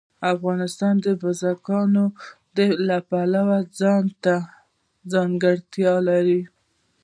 [0.33, 1.95] افغانستان د بزګان
[2.57, 2.59] د
[3.09, 4.35] پلوه ځانته
[5.13, 6.41] ځانګړتیا لري.